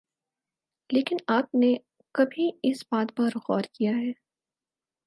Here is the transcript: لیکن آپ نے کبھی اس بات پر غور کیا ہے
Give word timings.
لیکن 0.89 1.17
آپ 1.27 1.55
نے 1.55 1.73
کبھی 2.15 2.49
اس 2.63 2.83
بات 2.91 3.15
پر 3.15 3.37
غور 3.39 3.63
کیا 3.73 3.91
ہے 3.91 4.11